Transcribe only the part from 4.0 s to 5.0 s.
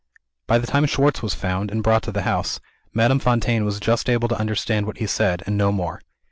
able to understand what